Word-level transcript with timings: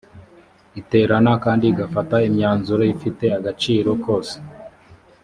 iterana 0.81 1.31
kandi 1.43 1.63
igafata 1.71 2.15
imyanzuro 2.29 2.83
ifite 2.93 3.25
agaciro 3.37 3.89
kose 4.05 4.35